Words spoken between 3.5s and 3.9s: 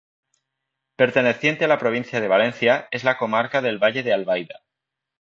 del